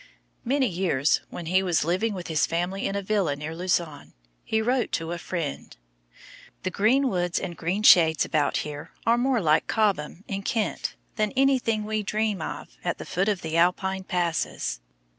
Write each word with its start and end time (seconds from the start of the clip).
Many 0.43 0.65
years 0.65 1.17
after, 1.19 1.27
when 1.29 1.45
he 1.45 1.61
was 1.61 1.85
living 1.85 2.15
with 2.15 2.25
his 2.25 2.47
family 2.47 2.87
in 2.87 2.95
a 2.95 3.03
villa 3.03 3.35
near 3.35 3.55
Lausanne, 3.55 4.13
he 4.43 4.59
wrote 4.59 4.91
to 4.93 5.11
a 5.11 5.19
friend: 5.19 5.77
"The 6.63 6.71
green 6.71 7.07
woods 7.07 7.37
and 7.37 7.55
green 7.55 7.83
shades 7.83 8.25
about 8.25 8.57
here 8.65 8.89
are 9.05 9.15
more 9.15 9.41
like 9.41 9.67
Cobham, 9.67 10.23
in 10.27 10.41
Kent, 10.41 10.95
than 11.17 11.31
anything 11.33 11.85
we 11.85 12.01
dream 12.01 12.41
of 12.41 12.75
at 12.83 12.97
the 12.97 13.05
foot 13.05 13.29
of 13.29 13.43
the 13.43 13.55
Alpine 13.57 14.03
passes." 14.03 14.79